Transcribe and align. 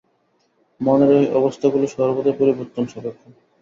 মনের 0.81 1.11
এই 1.17 1.27
অবস্থাগুলি 1.39 1.87
সর্বদাই 1.89 2.35
পরিবর্তন-সাপেক্ষ। 2.39 3.21